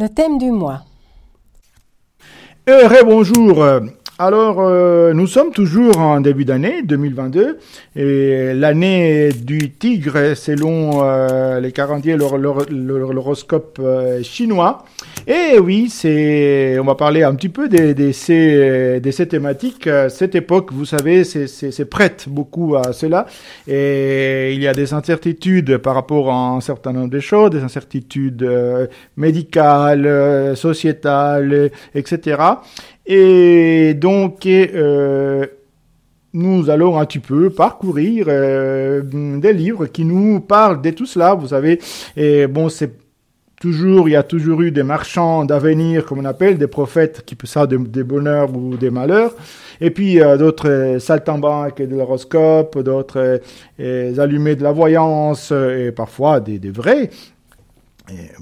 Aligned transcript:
Le 0.00 0.08
thème 0.08 0.38
du 0.38 0.52
mois. 0.52 0.82
Euh, 2.68 2.88
bonjour. 3.04 3.64
Alors, 4.20 4.56
euh, 4.58 5.12
nous 5.12 5.28
sommes 5.28 5.52
toujours 5.52 5.98
en 5.98 6.20
début 6.20 6.44
d'année 6.44 6.82
2022 6.82 7.58
et 7.94 8.52
l'année 8.52 9.28
du 9.28 9.70
tigre 9.70 10.34
selon 10.34 11.04
euh, 11.04 11.60
les 11.60 11.70
calendriers 11.70 12.16
l'horoscope 12.16 13.78
euh, 13.80 14.20
chinois. 14.24 14.84
Et 15.28 15.60
oui, 15.60 15.88
c'est, 15.88 16.80
on 16.80 16.84
va 16.84 16.96
parler 16.96 17.22
un 17.22 17.32
petit 17.36 17.48
peu 17.48 17.68
de, 17.68 17.92
de 17.92 18.98
de 18.98 19.10
ces 19.12 19.28
thématiques. 19.28 19.88
Cette 20.08 20.34
époque, 20.34 20.72
vous 20.72 20.84
savez, 20.84 21.22
c'est 21.22 21.84
prête 21.84 22.24
beaucoup 22.28 22.74
à 22.74 22.92
cela 22.92 23.26
et 23.68 24.52
il 24.52 24.60
y 24.60 24.66
a 24.66 24.72
des 24.72 24.94
incertitudes 24.94 25.78
par 25.78 25.94
rapport 25.94 26.32
à 26.32 26.48
un 26.56 26.60
certain 26.60 26.92
nombre 26.92 27.10
de 27.10 27.20
choses, 27.20 27.50
des 27.50 27.62
incertitudes 27.62 28.48
médicales, 29.16 30.56
sociétales, 30.56 31.70
etc. 31.94 32.36
Et 33.10 33.94
donc, 33.94 34.44
euh, 34.44 35.46
nous 36.34 36.68
allons 36.68 36.98
un 36.98 37.06
petit 37.06 37.20
peu 37.20 37.48
parcourir 37.48 38.26
euh, 38.28 39.00
des 39.02 39.54
livres 39.54 39.86
qui 39.86 40.04
nous 40.04 40.40
parlent 40.40 40.82
de 40.82 40.90
tout 40.90 41.06
cela. 41.06 41.34
Vous 41.34 41.48
savez, 41.48 41.80
et 42.18 42.46
bon, 42.46 42.68
c'est 42.68 42.92
toujours, 43.58 44.10
il 44.10 44.12
y 44.12 44.16
a 44.16 44.22
toujours 44.22 44.60
eu 44.60 44.72
des 44.72 44.82
marchands 44.82 45.46
d'avenir, 45.46 46.04
comme 46.04 46.18
on 46.18 46.24
appelle, 46.26 46.58
des 46.58 46.66
prophètes 46.66 47.24
qui 47.24 47.34
peuvent 47.34 47.48
ça 47.48 47.66
des 47.66 48.04
bonheurs 48.04 48.54
ou 48.54 48.76
des 48.76 48.90
malheurs. 48.90 49.34
Et 49.80 49.90
puis 49.90 50.20
euh, 50.20 50.36
d'autres 50.36 50.98
saltimbanques 51.00 51.80
de 51.80 51.96
l'horoscope, 51.96 52.78
d'autres 52.78 53.40
allumés 53.78 54.54
de 54.54 54.62
la 54.62 54.72
voyance, 54.72 55.50
et 55.50 55.92
parfois 55.92 56.40
des 56.40 56.70
vrais 56.70 57.08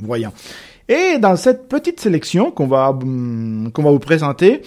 voyants. 0.00 0.32
Et 0.88 1.18
dans 1.18 1.34
cette 1.34 1.68
petite 1.68 1.98
sélection 2.00 2.50
qu'on 2.52 2.68
va 2.68 2.90
hum, 2.90 3.70
qu'on 3.72 3.82
va 3.82 3.90
vous 3.90 3.98
présenter, 3.98 4.62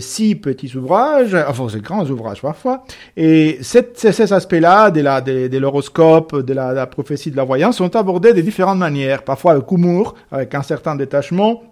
six 0.00 0.34
petits 0.34 0.74
ouvrages, 0.76 1.34
enfin 1.34 1.66
c'est 1.70 1.82
grands 1.82 2.06
ouvrages 2.06 2.40
parfois, 2.40 2.84
et 3.16 3.58
ces, 3.60 4.32
aspects-là 4.32 4.90
de, 4.90 5.58
l'horoscope, 5.58 6.36
de 6.36 6.54
la, 6.54 6.70
de 6.70 6.76
la 6.76 6.86
prophétie 6.86 7.30
de 7.30 7.36
la 7.36 7.44
voyance 7.44 7.76
sont 7.76 7.94
abordés 7.96 8.32
de 8.32 8.40
différentes 8.40 8.78
manières, 8.78 9.22
parfois 9.24 9.52
avec 9.52 9.70
humour, 9.70 10.14
avec 10.32 10.54
un 10.54 10.62
certain 10.62 10.96
détachement, 10.96 11.62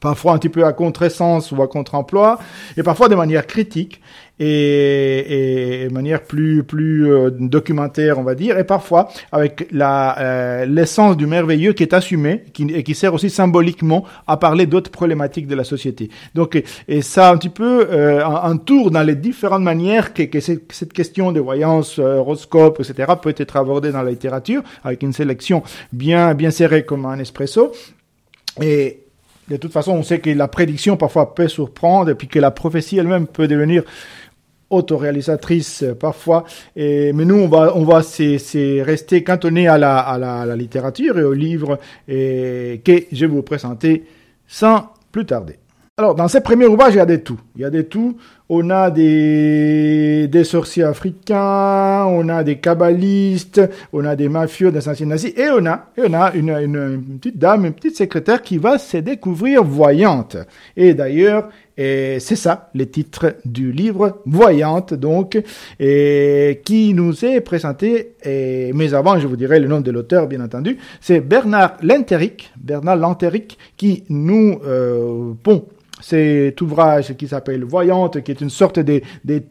parfois 0.00 0.32
un 0.32 0.38
petit 0.38 0.48
peu 0.48 0.64
à 0.64 0.72
contresens 0.72 1.52
ou 1.52 1.62
à 1.62 1.68
contre-emploi, 1.68 2.38
et 2.76 2.82
parfois 2.82 3.08
de 3.08 3.14
manière 3.14 3.46
critique 3.46 4.00
et, 4.38 5.84
et 5.84 5.88
de 5.88 5.92
manière 5.94 6.22
plus 6.22 6.62
plus 6.64 7.10
euh, 7.10 7.30
documentaire, 7.30 8.18
on 8.18 8.22
va 8.22 8.34
dire, 8.34 8.58
et 8.58 8.64
parfois 8.64 9.08
avec 9.32 9.68
la 9.70 10.18
euh, 10.18 10.66
l'essence 10.66 11.16
du 11.16 11.26
merveilleux 11.26 11.72
qui 11.72 11.82
est 11.82 11.94
assumé 11.94 12.44
qui, 12.52 12.64
et 12.64 12.82
qui 12.82 12.94
sert 12.94 13.14
aussi 13.14 13.30
symboliquement 13.30 14.04
à 14.26 14.36
parler 14.36 14.66
d'autres 14.66 14.90
problématiques 14.90 15.46
de 15.46 15.54
la 15.54 15.64
société. 15.64 16.10
Donc, 16.34 16.62
et 16.88 17.02
ça 17.02 17.30
un 17.30 17.36
petit 17.38 17.48
peu 17.48 17.88
euh, 17.90 18.24
un, 18.26 18.56
tour 18.56 18.90
dans 18.90 19.02
les 19.02 19.14
différentes 19.14 19.62
manières 19.62 20.12
que, 20.12 20.24
que 20.24 20.40
cette, 20.40 20.92
question 20.92 21.32
de 21.32 21.40
voyance, 21.40 21.98
horoscope, 21.98 22.80
etc. 22.80 23.12
peut 23.20 23.34
être 23.36 23.56
abordée 23.56 23.92
dans 23.92 24.02
la 24.02 24.10
littérature 24.10 24.62
avec 24.84 25.02
une 25.02 25.12
sélection 25.12 25.62
bien 25.92 26.34
bien 26.34 26.50
serrée 26.50 26.84
comme 26.84 27.06
un 27.06 27.18
espresso. 27.18 27.72
Et, 28.60 29.05
de 29.48 29.56
toute 29.56 29.72
façon, 29.72 29.92
on 29.92 30.02
sait 30.02 30.18
que 30.18 30.30
la 30.30 30.48
prédiction 30.48 30.96
parfois 30.96 31.34
peut 31.34 31.48
surprendre 31.48 32.10
et 32.10 32.14
puis 32.14 32.28
que 32.28 32.38
la 32.38 32.50
prophétie 32.50 32.98
elle-même 32.98 33.26
peut 33.26 33.48
devenir 33.48 33.82
autoréalisatrice 34.70 35.82
euh, 35.82 35.94
parfois. 35.94 36.44
Mais 36.76 37.12
nous, 37.12 37.36
on 37.36 37.48
va, 37.48 37.76
on 37.76 37.84
rester 37.84 39.22
cantonné 39.22 39.68
à 39.68 39.78
la, 39.78 39.98
à, 39.98 40.56
littérature 40.56 41.18
et 41.18 41.24
aux 41.24 41.32
livres 41.32 41.78
et, 42.08 42.80
que 42.84 43.04
je 43.12 43.26
vais 43.26 43.32
vous 43.32 43.42
présenter 43.42 44.04
sans 44.46 44.90
plus 45.12 45.26
tarder. 45.26 45.58
Alors, 45.98 46.14
dans 46.14 46.28
ces 46.28 46.42
premiers 46.42 46.66
ouvrages, 46.66 46.94
il 46.94 46.98
y 46.98 47.00
a 47.00 47.06
des 47.06 47.22
tout. 47.22 47.40
Il 47.54 47.62
y 47.62 47.64
a 47.64 47.70
des 47.70 47.86
tout. 47.86 48.18
On 48.48 48.70
a 48.70 48.90
des, 48.90 50.44
sorciers 50.44 50.84
africains, 50.84 52.04
on 52.06 52.28
a 52.28 52.44
des 52.44 52.58
kabbalistes, 52.58 53.60
on 53.92 54.04
a 54.04 54.14
des 54.14 54.28
mafieux, 54.28 54.70
des 54.70 54.88
anciens 54.88 55.06
nazis, 55.06 55.32
et 55.36 55.48
on 55.50 55.66
a, 55.66 55.86
et 55.96 56.02
on 56.06 56.12
a 56.12 56.32
une, 56.32 56.50
une, 56.50 57.18
petite 57.18 57.38
dame, 57.38 57.66
une 57.66 57.72
petite 57.72 57.96
secrétaire 57.96 58.42
qui 58.42 58.58
va 58.58 58.78
se 58.78 58.98
découvrir 58.98 59.64
voyante. 59.64 60.36
Et 60.76 60.94
d'ailleurs, 60.94 61.48
c'est 61.76 62.36
ça, 62.36 62.70
le 62.74 62.86
titre 62.86 63.36
du 63.44 63.70
livre, 63.72 64.22
Voyante, 64.24 64.94
donc, 64.94 65.38
et 65.78 66.60
qui 66.64 66.94
nous 66.94 67.24
est 67.24 67.40
présenté, 67.40 68.14
mais 68.24 68.94
avant, 68.94 69.18
je 69.18 69.26
vous 69.26 69.36
dirai 69.36 69.60
le 69.60 69.68
nom 69.68 69.80
de 69.80 69.90
l'auteur, 69.90 70.26
bien 70.26 70.40
entendu, 70.40 70.78
c'est 71.00 71.20
Bernard 71.20 71.76
Lenteric, 71.82 72.52
Bernard 72.56 72.96
Lenteric, 72.96 73.58
qui 73.76 74.04
nous 74.08 74.60
euh, 74.64 75.32
cet 76.00 76.60
ouvrage 76.60 77.16
qui 77.16 77.28
s'appelle 77.28 77.64
Voyante, 77.64 78.22
qui 78.22 78.30
est 78.30 78.40
une 78.40 78.50
sorte 78.50 78.78
de, 78.78 79.02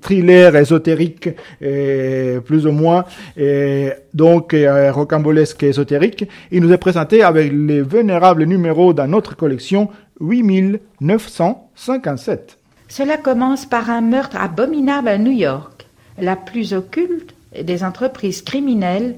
thriller 0.01 0.55
ésotérique, 0.55 1.29
plus 1.59 2.67
ou 2.67 2.71
moins, 2.71 3.03
et 3.35 3.89
donc 4.13 4.53
euh, 4.53 4.91
rocambolesque 4.91 5.63
ésotérique. 5.63 6.29
Il 6.51 6.61
nous 6.61 6.71
est 6.71 6.77
présenté 6.77 7.23
avec 7.23 7.51
les 7.51 7.81
vénérables 7.81 8.45
numéros 8.45 8.93
dans 8.93 9.07
notre 9.07 9.35
collection 9.35 9.89
8957. 10.19 12.59
Cela 12.87 13.17
commence 13.17 13.65
par 13.65 13.89
un 13.89 14.01
meurtre 14.01 14.37
abominable 14.37 15.07
à 15.07 15.17
New 15.17 15.31
York. 15.31 15.87
La 16.19 16.35
plus 16.35 16.73
occulte 16.73 17.33
des 17.61 17.83
entreprises 17.83 18.41
criminelles 18.41 19.15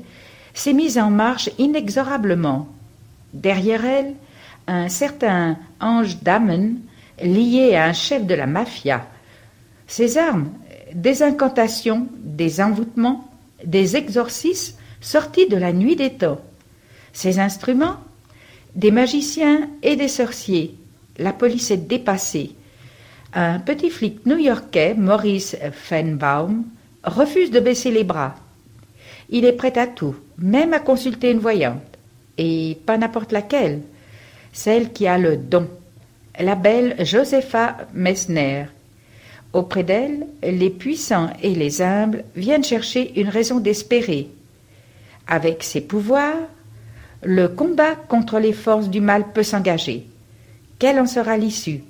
s'est 0.54 0.74
mise 0.74 0.98
en 0.98 1.12
marche 1.12 1.50
inexorablement. 1.60 2.68
Derrière 3.34 3.86
elle, 3.86 4.14
un 4.68 4.90
certain 4.90 5.58
Ange 5.80 6.18
Damon 6.22 6.76
lié 7.22 7.76
à 7.76 7.86
un 7.86 7.94
chef 7.94 8.26
de 8.26 8.36
la 8.36 8.48
mafia. 8.48 9.08
Ses 9.88 10.18
armes, 10.18 10.50
des 10.94 11.24
incantations, 11.24 12.08
des 12.20 12.62
envoûtements, 12.62 13.30
des 13.64 13.96
exorcismes 13.96 14.78
sortis 15.02 15.48
de 15.48 15.58
la 15.58 15.74
nuit 15.74 15.96
des 15.96 16.14
temps. 16.14 16.42
Ses 17.14 17.40
instruments, 17.40 17.98
des 18.76 18.92
magiciens 18.92 19.70
et 19.82 19.96
des 19.96 20.08
sorciers. 20.08 20.76
La 21.18 21.34
police 21.34 21.72
est 21.72 21.88
dépassée. 21.88 22.52
Un 23.34 23.60
petit 23.60 23.90
flic 23.90 24.26
new-yorkais, 24.26 24.94
Maurice 24.94 25.58
Fenbaum, 25.72 26.64
refuse 27.04 27.52
de 27.52 27.60
baisser 27.60 27.92
les 27.92 28.04
bras. 28.04 28.36
Il 29.30 29.46
est 29.46 29.54
prêt 29.54 29.78
à 29.78 29.88
tout, 29.88 30.16
même 30.38 30.74
à 30.74 30.80
consulter 30.80 31.32
une 31.32 31.40
voyante. 31.40 31.82
Et 32.38 32.78
pas 32.86 32.98
n'importe 32.98 33.32
laquelle, 33.32 33.82
celle 34.54 34.94
qui 34.94 35.08
a 35.08 35.18
le 35.18 35.38
don 35.38 35.68
la 36.40 36.56
belle 36.56 36.96
Josepha 37.04 37.78
Messner. 37.94 38.66
Auprès 39.54 39.84
d'elle, 39.84 40.28
les 40.44 40.70
puissants 40.70 41.30
et 41.42 41.56
les 41.56 41.82
humbles 41.82 42.24
viennent 42.36 42.64
chercher 42.64 43.20
une 43.20 43.30
raison 43.30 43.60
d'espérer. 43.60 44.30
Avec 45.28 45.64
ses 45.64 45.82
pouvoirs, 45.82 46.36
le 47.24 47.48
combat 47.48 47.96
contre 47.96 48.40
les 48.40 48.54
forces 48.54 48.90
du 48.90 49.02
mal 49.02 49.32
peut 49.34 49.44
s'engager. 49.44 50.06
Quelle 50.80 51.00
en 51.00 51.08
sera 51.08 51.38
l'issue? 51.38 51.82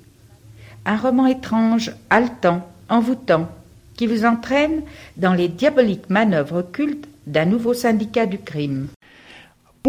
Un 0.86 0.96
roman 0.96 1.26
étrange, 1.26 1.92
haletant, 2.08 2.66
envoûtant, 2.88 3.48
qui 3.96 4.06
vous 4.06 4.24
entraîne 4.24 4.82
dans 5.16 5.34
les 5.34 5.48
diaboliques 5.48 6.08
manœuvres 6.08 6.60
occultes 6.60 7.06
d'un 7.26 7.44
nouveau 7.44 7.74
syndicat 7.74 8.24
du 8.24 8.38
crime. 8.38 8.88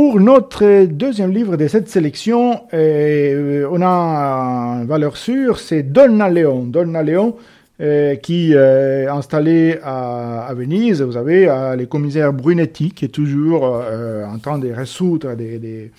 Pour 0.01 0.21
notre 0.21 0.85
deuxième 0.85 1.33
livre 1.33 1.57
de 1.57 1.67
cette 1.67 1.89
sélection, 1.89 2.61
euh, 2.73 3.67
on 3.69 3.81
a 3.81 4.77
une 4.79 4.87
valeur 4.87 5.17
sûre, 5.17 5.59
c'est 5.59 5.83
Donna 5.83 6.29
Leon. 6.29 6.63
Donna 6.67 7.03
Leon, 7.03 7.35
euh, 7.81 8.15
qui 8.15 8.53
est 8.53 9.07
installé 9.07 9.77
à, 9.83 10.53
Venise, 10.55 11.01
vous 11.01 11.11
savez, 11.11 11.49
à 11.49 11.75
les 11.75 11.87
commissaires 11.87 12.31
Brunetti, 12.31 12.91
qui 12.91 13.03
est 13.03 13.09
toujours 13.09 13.65
euh, 13.65 14.25
en 14.25 14.39
train 14.39 14.57
de 14.57 14.71
résoudre 14.71 15.35
des, 15.35 15.91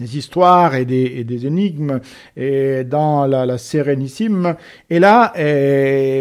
histoires 0.00 0.74
et 0.74 0.84
des, 0.84 1.46
énigmes 1.46 2.00
et 2.36 2.82
dans 2.82 3.26
la 3.26 3.58
Sérénissime. 3.58 4.56
Et 4.90 4.98
là, 4.98 5.32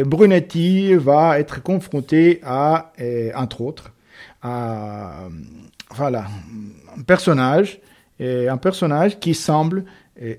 Brunetti 0.05 0.93
va 0.93 1.39
être 1.39 1.63
confronté 1.63 2.39
à, 2.43 2.91
entre 3.35 3.61
autres, 3.61 3.93
à 4.43 5.27
voilà, 5.95 6.25
un 6.97 7.01
personnage, 7.01 7.79
et 8.19 8.47
un 8.47 8.57
personnage 8.57 9.19
qui 9.19 9.33
semble 9.33 9.85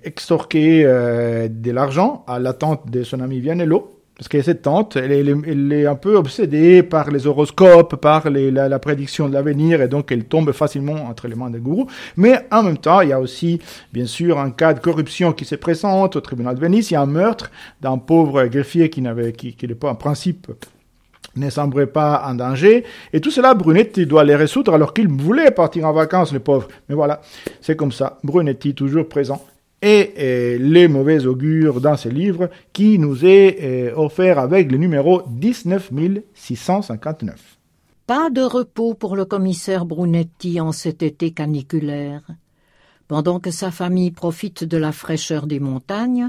extorquer 0.05 0.85
euh, 0.85 1.49
de 1.51 1.71
l'argent 1.71 2.25
à 2.27 2.39
la 2.39 2.57
de 2.87 3.03
son 3.03 3.21
ami 3.21 3.41
Vianello. 3.41 3.91
Parce 4.17 4.29
que 4.29 4.41
cette 4.43 4.63
tante, 4.63 4.95
elle 4.95 5.11
est, 5.73 5.87
un 5.87 5.97
peu 5.97 6.15
obsédée 6.15 6.85
par 6.85 7.11
les 7.11 7.27
horoscopes, 7.27 7.97
par 7.97 8.31
la, 8.31 8.79
prédiction 8.79 9.29
de 9.29 9.35
l'avenir, 9.35 9.83
et 9.83 9.89
donc 9.89 10.13
elle 10.13 10.27
tombe 10.27 10.53
facilement 10.53 11.07
entre 11.09 11.27
les 11.27 11.35
mains 11.35 11.51
des 11.51 11.59
gourous. 11.59 11.89
Mais 12.17 12.47
en 12.53 12.63
même 12.63 12.79
temps, 12.79 13.01
il 13.01 13.09
y 13.09 13.13
a 13.13 13.19
aussi, 13.19 13.61
bien 13.93 14.07
sûr, 14.07 14.39
un 14.39 14.53
cas 14.53 14.73
de 14.73 14.79
corruption 14.79 15.33
qui 15.33 15.45
se 15.45 15.57
présente 15.57 16.15
au 16.15 16.21
tribunal 16.21 16.55
de 16.55 16.61
Venise. 16.61 16.93
Il 16.93 16.95
y 16.95 16.97
a 16.97 17.01
un 17.01 17.07
meurtre 17.07 17.51
d'un 17.81 17.99
pauvre 17.99 18.45
greffier 18.45 18.89
qui 18.89 19.03
n'avait, 19.03 19.33
qui, 19.33 19.57
qui 19.57 19.67
n'est 19.67 19.75
pas 19.75 19.91
en 19.91 19.97
principe 19.97 20.47
ne 21.37 21.51
sembrait 21.51 21.87
pas 21.87 22.25
en 22.27 22.35
danger. 22.35 22.85
Et 23.13 23.21
tout 23.21 23.31
cela, 23.31 23.53
Brunetti 23.55 24.07
doit 24.07 24.25
les 24.25 24.37
résoudre 24.37 24.73
alors 24.75 24.95
qu'il 24.95 25.09
voulait 25.09 25.51
partir 25.51 25.87
en 25.87 25.93
vacances, 25.93 26.33
le 26.33 26.41
pauvre. 26.41 26.69
Mais 26.89 26.95
voilà, 26.95 27.21
c'est 27.61 27.77
comme 27.77 27.93
ça. 27.93 28.19
Brunetti, 28.25 28.75
toujours 28.75 29.09
présent. 29.09 29.45
et, 29.83 30.57
les 30.59 30.89
mauvais 30.89 31.27
augures 31.27 31.81
dans 31.81 31.97
ce 31.97 32.09
livre 32.09 32.49
qui 32.73 32.99
nous 32.99 33.25
est 33.25 33.93
offert 33.95 34.39
avec 34.39 34.73
le 34.73 34.79
numéro 34.79 35.23
19659. 35.29 37.55
Pas 38.07 38.29
de 38.29 38.43
repos 38.43 38.93
pour 38.93 39.17
le 39.17 39.25
commissaire 39.25 39.87
Brunetti 39.87 40.61
en 40.61 40.73
cet 40.73 41.03
été 41.03 41.31
caniculaire. 41.31 42.21
Pendant 43.09 43.41
que 43.41 43.51
sa 43.51 43.71
famille 43.71 44.11
profite 44.11 44.63
de 44.63 44.77
la 44.77 44.93
fraîcheur 44.93 45.47
des 45.47 45.59
montagnes, 45.59 46.29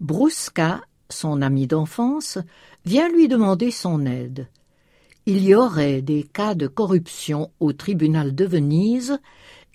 Brusca, 0.00 0.80
son 1.12 1.42
ami 1.42 1.66
d'enfance, 1.66 2.38
vient 2.84 3.08
lui 3.08 3.28
demander 3.28 3.70
son 3.70 4.04
aide. 4.06 4.48
Il 5.26 5.44
y 5.44 5.54
aurait 5.54 6.02
des 6.02 6.24
cas 6.24 6.54
de 6.54 6.66
corruption 6.66 7.50
au 7.60 7.72
tribunal 7.72 8.34
de 8.34 8.44
Venise 8.44 9.18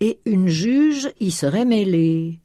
et 0.02 0.20
une 0.26 0.50
juge 0.50 1.10
y 1.20 1.32
serait 1.32 1.66
mêlée. 1.66 2.40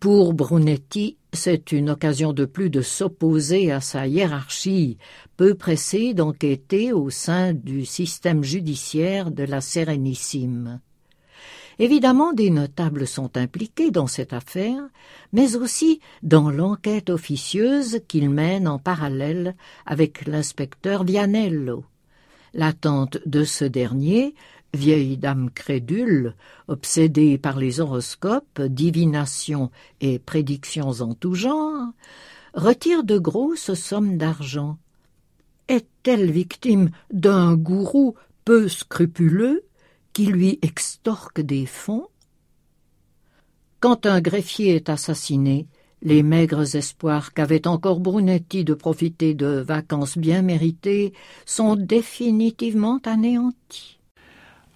Pour 0.00 0.32
Brunetti, 0.32 1.18
c'est 1.32 1.72
une 1.72 1.90
occasion 1.90 2.32
de 2.32 2.44
plus 2.44 2.70
de 2.70 2.80
s'opposer 2.80 3.70
à 3.70 3.80
sa 3.80 4.06
hiérarchie, 4.06 4.96
peu 5.36 5.54
pressée 5.54 6.14
d'enquêter 6.14 6.92
au 6.92 7.10
sein 7.10 7.52
du 7.52 7.84
système 7.84 8.42
judiciaire 8.42 9.30
de 9.30 9.42
la 9.42 9.60
Sérénissime. 9.60 10.80
Évidemment, 11.80 12.32
des 12.32 12.50
notables 12.50 13.06
sont 13.06 13.36
impliqués 13.36 13.92
dans 13.92 14.08
cette 14.08 14.32
affaire, 14.32 14.82
mais 15.32 15.54
aussi 15.54 16.00
dans 16.22 16.50
l'enquête 16.50 17.08
officieuse 17.08 18.00
qu'il 18.08 18.30
mène 18.30 18.66
en 18.66 18.80
parallèle 18.80 19.54
avec 19.86 20.26
l'inspecteur 20.26 21.04
Vianello. 21.04 21.84
L'attente 22.52 23.18
de 23.26 23.44
ce 23.44 23.64
dernier, 23.64 24.34
vieille 24.74 25.16
dame 25.16 25.50
crédule, 25.50 26.34
obsédée 26.66 27.38
par 27.38 27.58
les 27.58 27.78
horoscopes, 27.78 28.60
divinations 28.60 29.70
et 30.00 30.18
prédictions 30.18 30.90
en 31.00 31.14
tout 31.14 31.34
genre, 31.34 31.92
retire 32.54 33.04
de 33.04 33.18
grosses 33.18 33.74
sommes 33.74 34.16
d'argent. 34.16 34.78
Est-elle 35.68 36.30
victime 36.32 36.90
d'un 37.12 37.54
gourou 37.54 38.16
peu 38.44 38.68
scrupuleux 38.68 39.62
qui 40.18 40.26
lui 40.26 40.58
extorque 40.62 41.40
des 41.40 41.64
fonds 41.64 42.08
Quand 43.78 44.04
un 44.04 44.20
greffier 44.20 44.74
est 44.74 44.88
assassiné, 44.88 45.68
les 46.02 46.24
maigres 46.24 46.74
espoirs 46.74 47.32
qu'avait 47.32 47.68
encore 47.68 48.00
Brunetti 48.00 48.64
de 48.64 48.74
profiter 48.74 49.34
de 49.34 49.46
vacances 49.46 50.18
bien 50.18 50.42
méritées 50.42 51.12
sont 51.46 51.76
définitivement 51.76 52.98
anéantis. 53.04 53.97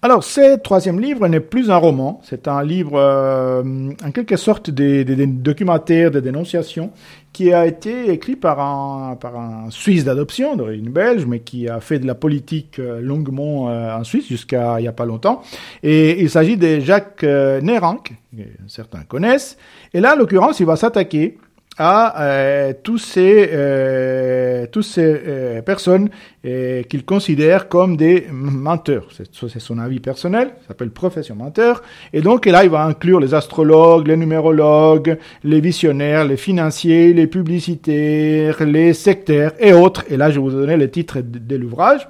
Alors, 0.05 0.21
ce 0.21 0.57
troisième 0.57 0.99
livre 0.99 1.25
n'est 1.29 1.39
plus 1.39 1.71
un 1.71 1.77
roman, 1.77 2.19
c'est 2.25 2.49
un 2.49 2.61
livre 2.61 2.99
euh, 2.99 3.63
en 4.03 4.11
quelque 4.11 4.35
sorte 4.35 4.69
des, 4.69 5.05
des, 5.05 5.15
des, 5.15 5.27
documentaires 5.27 6.11
de 6.11 6.19
dénonciation 6.19 6.91
qui 7.31 7.53
a 7.53 7.65
été 7.65 8.11
écrit 8.11 8.35
par 8.35 8.59
un, 8.59 9.15
par 9.15 9.37
un 9.37 9.69
Suisse 9.69 10.03
d'adoption, 10.03 10.57
d'origine 10.57 10.89
belge, 10.89 11.25
mais 11.25 11.39
qui 11.39 11.69
a 11.69 11.79
fait 11.79 11.99
de 11.99 12.05
la 12.05 12.15
politique 12.15 12.79
euh, 12.79 12.99
longuement 12.99 13.69
euh, 13.69 13.95
en 13.95 14.03
Suisse 14.03 14.27
jusqu'à 14.27 14.77
il 14.77 14.81
n'y 14.81 14.89
a 14.89 14.91
pas 14.91 15.05
longtemps. 15.05 15.41
Et 15.83 16.21
il 16.21 16.29
s'agit 16.29 16.57
de 16.57 16.81
Jacques 16.81 17.23
Nerank, 17.23 18.11
que 18.35 18.43
certains 18.67 19.03
connaissent. 19.03 19.57
Et 19.93 20.01
là, 20.01 20.15
en 20.15 20.17
l'occurrence, 20.17 20.59
il 20.59 20.65
va 20.65 20.75
s'attaquer 20.75 21.37
à 21.77 22.21
euh, 22.21 22.73
tous 22.83 22.97
ces, 22.97 23.49
euh, 23.51 24.67
tous 24.71 24.83
ces 24.83 25.21
euh, 25.27 25.61
personnes 25.61 26.09
euh, 26.45 26.83
qu'il 26.83 27.03
considère 27.05 27.67
comme 27.67 27.97
des 27.97 28.27
menteurs. 28.31 29.07
C'est 29.11 29.59
son 29.59 29.79
avis 29.79 29.99
personnel, 29.99 30.49
ça 30.61 30.69
s'appelle 30.69 30.91
profession 30.91 31.35
menteur. 31.35 31.81
Et 32.11 32.21
donc 32.21 32.45
là, 32.45 32.63
il 32.63 32.69
va 32.69 32.83
inclure 32.83 33.19
les 33.19 33.33
astrologues, 33.33 34.07
les 34.07 34.17
numérologues, 34.17 35.17
les 35.43 35.61
visionnaires, 35.61 36.25
les 36.25 36.37
financiers, 36.37 37.13
les 37.13 37.27
publicitaires, 37.27 38.63
les 38.63 38.93
sectaires 38.93 39.53
et 39.59 39.73
autres. 39.73 40.05
Et 40.09 40.17
là, 40.17 40.29
je 40.29 40.35
vais 40.35 40.41
vous 40.41 40.51
donner 40.51 40.77
le 40.77 40.89
titre 40.89 41.19
de 41.21 41.55
l'ouvrage. 41.55 42.07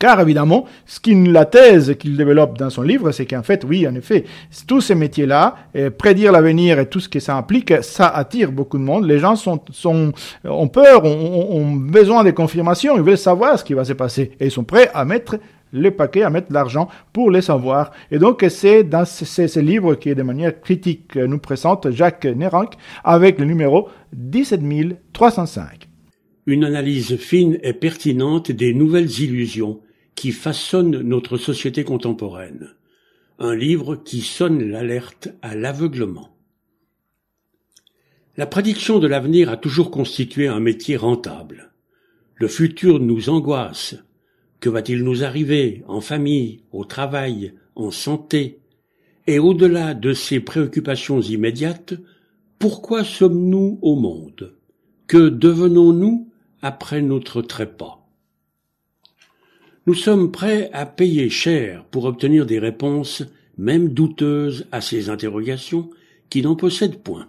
Car 0.00 0.18
évidemment, 0.20 0.64
ce 0.86 0.98
qui, 0.98 1.14
la 1.14 1.44
thèse 1.44 1.94
qu'il 1.98 2.16
développe 2.16 2.56
dans 2.58 2.70
son 2.70 2.80
livre, 2.80 3.12
c'est 3.12 3.26
qu'en 3.26 3.42
fait, 3.42 3.64
oui, 3.68 3.86
en 3.86 3.94
effet, 3.94 4.24
tous 4.66 4.80
ces 4.80 4.94
métiers-là, 4.94 5.56
prédire 5.98 6.32
l'avenir 6.32 6.78
et 6.78 6.86
tout 6.86 7.00
ce 7.00 7.08
que 7.08 7.20
ça 7.20 7.36
implique, 7.36 7.74
ça 7.82 8.08
attire 8.08 8.50
beaucoup 8.50 8.78
de 8.78 8.82
monde. 8.82 9.04
Les 9.04 9.18
gens 9.18 9.36
sont, 9.36 9.60
sont 9.70 10.12
ont 10.44 10.68
peur, 10.68 11.04
ont, 11.04 11.48
ont 11.50 11.76
besoin 11.76 12.24
de 12.24 12.30
confirmations, 12.30 12.96
ils 12.96 13.02
veulent 13.02 13.18
savoir 13.18 13.58
ce 13.58 13.64
qui 13.64 13.74
va 13.74 13.84
se 13.84 13.92
passer 13.92 14.32
et 14.40 14.46
ils 14.46 14.50
sont 14.50 14.64
prêts 14.64 14.90
à 14.94 15.04
mettre 15.04 15.36
les 15.72 15.90
paquets, 15.90 16.22
à 16.22 16.30
mettre 16.30 16.50
l'argent 16.50 16.88
pour 17.12 17.30
les 17.30 17.42
savoir. 17.42 17.92
Et 18.10 18.18
donc, 18.18 18.44
c'est 18.48 18.84
dans 18.84 19.04
ce, 19.04 19.46
ce, 19.46 19.60
livre 19.60 19.94
qui, 19.96 20.14
de 20.14 20.22
manière 20.22 20.60
critique, 20.60 21.16
nous 21.16 21.38
présente 21.38 21.90
Jacques 21.90 22.24
Nerank 22.24 22.74
avec 23.04 23.38
le 23.38 23.44
numéro 23.44 23.88
17305. 24.12 25.88
Une 26.46 26.64
analyse 26.64 27.16
fine 27.16 27.58
et 27.62 27.74
pertinente 27.74 28.50
des 28.50 28.72
nouvelles 28.74 29.20
illusions 29.20 29.80
qui 30.14 30.32
façonne 30.32 31.00
notre 31.00 31.36
société 31.36 31.84
contemporaine. 31.84 32.74
Un 33.38 33.54
livre 33.54 33.96
qui 33.96 34.20
sonne 34.20 34.62
l'alerte 34.70 35.28
à 35.42 35.54
l'aveuglement. 35.54 36.36
La 38.36 38.46
prédiction 38.46 38.98
de 38.98 39.06
l'avenir 39.06 39.50
a 39.50 39.56
toujours 39.56 39.90
constitué 39.90 40.46
un 40.46 40.60
métier 40.60 40.96
rentable. 40.96 41.72
Le 42.34 42.48
futur 42.48 43.00
nous 43.00 43.28
angoisse. 43.28 43.96
Que 44.60 44.68
va-t-il 44.68 45.04
nous 45.04 45.24
arriver 45.24 45.82
en 45.88 46.00
famille, 46.00 46.62
au 46.70 46.84
travail, 46.84 47.54
en 47.74 47.90
santé? 47.90 48.60
Et 49.26 49.38
au-delà 49.38 49.94
de 49.94 50.12
ces 50.12 50.40
préoccupations 50.40 51.20
immédiates, 51.20 51.94
pourquoi 52.58 53.04
sommes-nous 53.04 53.78
au 53.80 53.96
monde? 53.96 54.54
Que 55.06 55.28
devenons-nous 55.28 56.30
après 56.62 57.00
notre 57.00 57.42
trépas? 57.42 57.99
Nous 59.86 59.94
sommes 59.94 60.30
prêts 60.30 60.70
à 60.72 60.84
payer 60.84 61.30
cher 61.30 61.84
pour 61.90 62.04
obtenir 62.04 62.44
des 62.44 62.58
réponses, 62.58 63.24
même 63.56 63.88
douteuses, 63.88 64.66
à 64.72 64.80
ces 64.80 65.08
interrogations 65.08 65.88
qui 66.28 66.42
n'en 66.42 66.54
possèdent 66.54 67.02
point. 67.02 67.28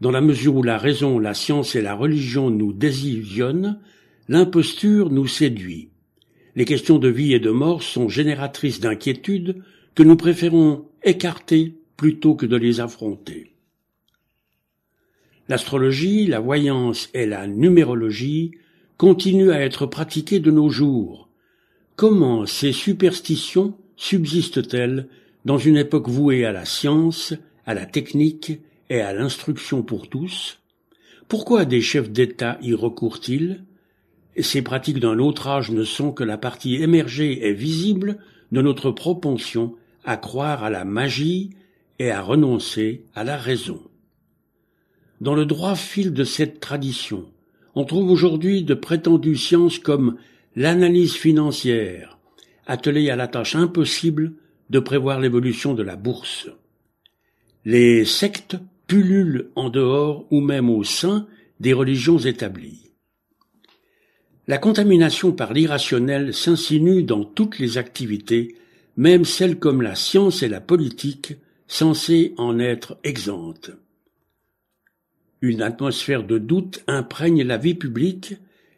Dans 0.00 0.10
la 0.10 0.20
mesure 0.20 0.54
où 0.56 0.62
la 0.62 0.78
raison, 0.78 1.18
la 1.18 1.34
science 1.34 1.74
et 1.74 1.82
la 1.82 1.94
religion 1.94 2.50
nous 2.50 2.72
désillusionnent, 2.72 3.80
l'imposture 4.28 5.10
nous 5.10 5.26
séduit. 5.26 5.90
Les 6.54 6.64
questions 6.64 6.98
de 6.98 7.08
vie 7.08 7.34
et 7.34 7.40
de 7.40 7.50
mort 7.50 7.82
sont 7.82 8.08
génératrices 8.08 8.80
d'inquiétudes 8.80 9.62
que 9.94 10.02
nous 10.02 10.16
préférons 10.16 10.86
écarter 11.02 11.74
plutôt 11.96 12.34
que 12.34 12.46
de 12.46 12.56
les 12.56 12.80
affronter. 12.80 13.54
L'astrologie, 15.48 16.26
la 16.26 16.40
voyance 16.40 17.08
et 17.14 17.26
la 17.26 17.46
numérologie 17.46 18.52
continuent 18.96 19.50
à 19.50 19.60
être 19.60 19.86
pratiquées 19.86 20.40
de 20.40 20.50
nos 20.50 20.68
jours, 20.68 21.25
Comment 21.96 22.44
ces 22.44 22.72
superstitions 22.72 23.72
subsistent-elles 23.96 25.08
dans 25.46 25.56
une 25.56 25.78
époque 25.78 26.10
vouée 26.10 26.44
à 26.44 26.52
la 26.52 26.66
science, 26.66 27.32
à 27.64 27.72
la 27.72 27.86
technique 27.86 28.60
et 28.90 29.00
à 29.00 29.14
l'instruction 29.14 29.82
pour 29.82 30.10
tous? 30.10 30.58
Pourquoi 31.26 31.64
des 31.64 31.80
chefs 31.80 32.10
d'État 32.10 32.58
y 32.60 32.74
recourent-ils? 32.74 33.64
Ces 34.38 34.60
pratiques 34.60 35.00
d'un 35.00 35.18
autre 35.18 35.48
âge 35.48 35.70
ne 35.70 35.84
sont 35.84 36.12
que 36.12 36.22
la 36.22 36.36
partie 36.36 36.74
émergée 36.74 37.48
et 37.48 37.54
visible 37.54 38.18
de 38.52 38.60
notre 38.60 38.90
propension 38.90 39.74
à 40.04 40.18
croire 40.18 40.64
à 40.64 40.68
la 40.68 40.84
magie 40.84 41.48
et 41.98 42.10
à 42.10 42.20
renoncer 42.20 43.06
à 43.14 43.24
la 43.24 43.38
raison. 43.38 43.80
Dans 45.22 45.34
le 45.34 45.46
droit 45.46 45.74
fil 45.74 46.12
de 46.12 46.24
cette 46.24 46.60
tradition, 46.60 47.24
on 47.74 47.84
trouve 47.84 48.10
aujourd'hui 48.10 48.64
de 48.64 48.74
prétendues 48.74 49.36
sciences 49.36 49.78
comme 49.78 50.18
l'analyse 50.56 51.12
financière, 51.12 52.18
attelée 52.66 53.10
à 53.10 53.16
la 53.16 53.28
tâche 53.28 53.54
impossible 53.54 54.32
de 54.70 54.78
prévoir 54.80 55.20
l'évolution 55.20 55.74
de 55.74 55.82
la 55.82 55.96
bourse. 55.96 56.48
Les 57.66 58.06
sectes 58.06 58.56
pullulent 58.86 59.50
en 59.54 59.68
dehors 59.68 60.26
ou 60.30 60.40
même 60.40 60.70
au 60.70 60.82
sein 60.82 61.26
des 61.60 61.74
religions 61.74 62.18
établies. 62.18 62.90
La 64.48 64.58
contamination 64.58 65.32
par 65.32 65.52
l'irrationnel 65.52 66.32
s'insinue 66.32 67.02
dans 67.02 67.24
toutes 67.24 67.58
les 67.58 67.78
activités, 67.78 68.54
même 68.96 69.24
celles 69.24 69.58
comme 69.58 69.82
la 69.82 69.94
science 69.94 70.42
et 70.42 70.48
la 70.48 70.60
politique, 70.60 71.34
censées 71.66 72.32
en 72.38 72.58
être 72.58 72.98
exemptes. 73.04 73.72
Une 75.42 75.62
atmosphère 75.62 76.24
de 76.24 76.38
doute 76.38 76.82
imprègne 76.86 77.42
la 77.42 77.58
vie 77.58 77.74
publique 77.74 78.36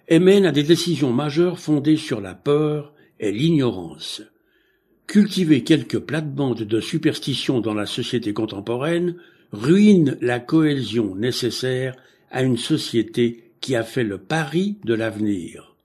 et 0.08 0.18
mène 0.18 0.46
à 0.46 0.52
des 0.52 0.62
décisions 0.62 1.12
majeures 1.12 1.58
fondées 1.58 1.96
sur 1.96 2.20
la 2.20 2.34
peur 2.34 2.94
et 3.20 3.30
l'ignorance. 3.30 4.22
Cultiver 5.06 5.64
quelques 5.64 5.98
plates-bandes 5.98 6.62
de 6.62 6.80
superstition 6.80 7.60
dans 7.60 7.74
la 7.74 7.86
société 7.86 8.32
contemporaine 8.32 9.16
ruine 9.52 10.18
la 10.20 10.40
cohésion 10.40 11.14
nécessaire 11.14 11.96
à 12.30 12.42
une 12.42 12.58
société 12.58 13.52
qui 13.60 13.74
a 13.74 13.82
fait 13.82 14.04
le 14.04 14.18
pari 14.18 14.76
de 14.84 14.94
l'avenir. 14.94 15.76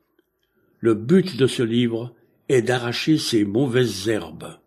Le 0.80 0.94
but 0.94 1.38
de 1.38 1.48
ce 1.48 1.63
livre 1.63 2.13
est 2.50 2.62
d'arracher 2.62 3.18
ces 3.18 3.46
mauvaises 3.46 4.10
herbes. 4.10 4.58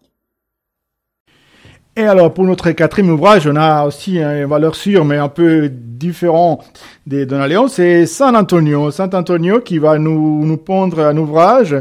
Et 1.98 2.04
alors, 2.04 2.34
pour 2.34 2.44
notre 2.44 2.72
quatrième 2.72 3.10
ouvrage, 3.10 3.46
on 3.46 3.56
a 3.56 3.86
aussi 3.86 4.18
une 4.18 4.44
valeur 4.44 4.74
sûre, 4.74 5.06
mais 5.06 5.16
un 5.16 5.30
peu 5.30 5.70
différent 5.70 6.62
des 7.06 7.24
Donaleon, 7.24 7.68
c'est 7.68 8.04
San 8.04 8.36
Antonio. 8.36 8.90
San 8.90 9.08
Antonio 9.14 9.60
qui 9.60 9.78
va 9.78 9.96
nous, 9.98 10.44
nous 10.44 10.58
pondre 10.58 11.00
un 11.00 11.16
ouvrage 11.16 11.74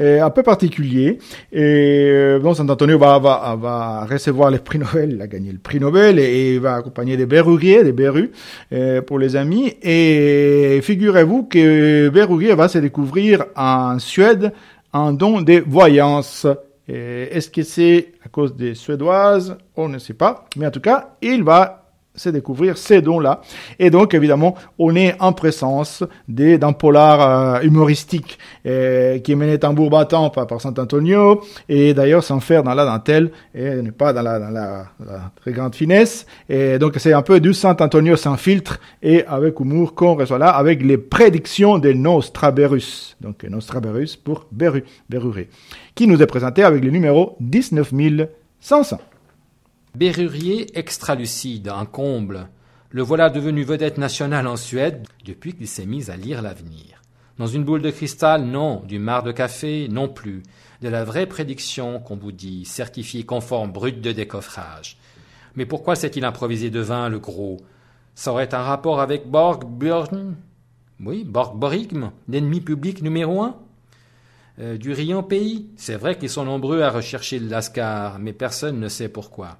euh, 0.00 0.22
un 0.22 0.30
peu 0.30 0.42
particulier. 0.42 1.18
Et 1.52 1.62
euh, 1.62 2.40
bon, 2.40 2.52
San 2.52 2.68
Antonio 2.68 2.98
va, 2.98 3.20
va, 3.20 3.56
va 3.60 4.06
recevoir 4.06 4.50
le 4.50 4.58
prix 4.58 4.80
Nobel, 4.80 5.12
il 5.12 5.22
a 5.22 5.28
gagné 5.28 5.52
le 5.52 5.58
prix 5.58 5.78
Nobel 5.78 6.18
et, 6.18 6.54
il 6.54 6.60
va 6.60 6.74
accompagner 6.74 7.16
des 7.16 7.26
berruriers, 7.26 7.84
des 7.84 7.92
berrues 7.92 8.32
euh, 8.72 9.02
pour 9.02 9.20
les 9.20 9.36
amis. 9.36 9.74
Et 9.84 10.80
figurez-vous 10.82 11.44
que 11.44 12.08
Berruguier 12.08 12.56
va 12.56 12.66
se 12.66 12.78
découvrir 12.78 13.44
en 13.54 14.00
Suède 14.00 14.52
un 14.92 15.12
don 15.12 15.42
de 15.42 15.62
voyance. 15.64 16.44
Est-ce 16.88 17.50
que 17.50 17.62
c'est 17.62 18.08
cause 18.32 18.54
des 18.54 18.74
Suédoises 18.74 19.58
On 19.76 19.88
ne 19.88 19.98
sait 19.98 20.14
pas. 20.14 20.44
Mais 20.56 20.66
en 20.66 20.70
tout 20.70 20.80
cas, 20.80 21.10
il 21.22 21.42
va 21.44 21.79
se 22.20 22.28
découvrir 22.28 22.76
ces 22.76 23.00
dons-là. 23.00 23.40
Et 23.78 23.88
donc, 23.90 24.12
évidemment, 24.12 24.54
on 24.78 24.94
est 24.94 25.16
en 25.20 25.32
présence 25.32 26.04
d'un 26.28 26.72
polar 26.72 27.20
euh, 27.56 27.62
humoristique 27.62 28.38
euh, 28.66 29.18
qui 29.18 29.32
est 29.32 29.36
mené 29.36 29.58
tambour 29.58 29.88
battant 29.88 30.28
par, 30.28 30.46
par 30.46 30.60
Saint-Antonio, 30.60 31.40
et 31.68 31.94
d'ailleurs 31.94 32.22
sans 32.22 32.40
faire 32.40 32.62
dans 32.62 32.74
la 32.74 32.84
dentelle, 32.84 33.30
et 33.54 33.82
n'est 33.82 33.90
pas 33.90 34.12
dans, 34.12 34.22
la, 34.22 34.84
très 35.40 35.52
grande 35.52 35.74
finesse. 35.74 36.26
Et 36.48 36.78
donc, 36.78 36.94
c'est 36.98 37.14
un 37.14 37.22
peu 37.22 37.40
du 37.40 37.54
Saint-Antonio 37.54 38.16
sans 38.16 38.36
filtre, 38.36 38.78
et 39.02 39.24
avec 39.24 39.58
humour 39.58 39.94
qu'on 39.94 40.14
reçoit 40.14 40.38
là, 40.38 40.50
avec 40.50 40.82
les 40.82 40.98
prédictions 40.98 41.78
de 41.78 41.92
Nostraberus. 41.92 43.16
Donc, 43.20 43.44
Nostraberus 43.44 44.16
pour 44.16 44.46
Beru, 44.52 44.84
qui 45.94 46.06
nous 46.06 46.20
est 46.20 46.26
présenté 46.26 46.62
avec 46.62 46.84
le 46.84 46.90
numéro 46.90 47.36
19500. 47.40 48.98
Berrurier 49.96 50.78
extralucide, 50.78 51.68
un 51.68 51.84
comble. 51.84 52.48
Le 52.90 53.02
voilà 53.02 53.28
devenu 53.28 53.64
vedette 53.64 53.98
nationale 53.98 54.46
en 54.46 54.56
Suède 54.56 55.04
depuis 55.24 55.52
qu'il 55.52 55.66
s'est 55.66 55.84
mis 55.84 56.10
à 56.10 56.16
lire 56.16 56.42
l'avenir. 56.42 57.02
Dans 57.38 57.48
une 57.48 57.64
boule 57.64 57.82
de 57.82 57.90
cristal, 57.90 58.44
non. 58.44 58.82
Du 58.86 59.00
mar 59.00 59.24
de 59.24 59.32
café, 59.32 59.88
non 59.88 60.08
plus. 60.08 60.44
De 60.80 60.88
la 60.88 61.04
vraie 61.04 61.26
prédiction 61.26 61.98
qu'on 61.98 62.16
vous 62.16 62.30
dit, 62.30 62.64
certifiée 62.64 63.24
conforme 63.24 63.72
brut 63.72 64.00
de 64.00 64.12
décoffrage. 64.12 64.96
Mais 65.56 65.66
pourquoi 65.66 65.96
s'est-il 65.96 66.24
improvisé 66.24 66.70
de 66.70 66.80
vin, 66.80 67.08
le 67.08 67.18
gros? 67.18 67.56
Ça 68.14 68.30
aurait 68.30 68.54
un 68.54 68.62
rapport 68.62 69.00
avec 69.00 69.28
Borg 69.28 69.64
Björn 69.64 70.36
Oui, 71.04 71.24
Borg 71.24 71.58
Borigm, 71.58 72.12
l'ennemi 72.28 72.60
public 72.60 73.02
numéro 73.02 73.42
un? 73.42 73.56
Euh, 74.60 74.76
du 74.76 74.92
riant 74.92 75.24
pays? 75.24 75.68
C'est 75.76 75.96
vrai 75.96 76.16
qu'ils 76.16 76.30
sont 76.30 76.44
nombreux 76.44 76.82
à 76.82 76.90
rechercher 76.90 77.40
le 77.40 77.48
Lascar, 77.48 78.20
mais 78.20 78.32
personne 78.32 78.78
ne 78.78 78.88
sait 78.88 79.08
pourquoi. 79.08 79.58